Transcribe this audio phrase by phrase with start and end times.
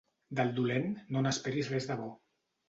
[0.37, 2.09] Del dolent no n'esperis res de bo.